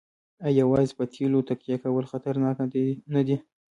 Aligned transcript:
آیا 0.45 0.59
یوازې 0.61 0.93
په 0.99 1.03
تیلو 1.13 1.39
تکیه 1.49 1.77
کول 1.83 2.05
خطرناک 2.11 2.57
نه 3.15 3.21
دي؟ 3.27 3.37